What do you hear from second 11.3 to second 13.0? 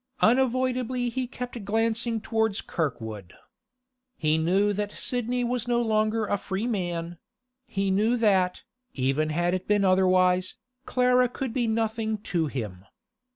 be nothing to him.